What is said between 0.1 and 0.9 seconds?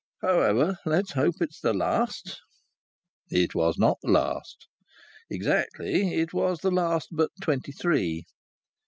"However,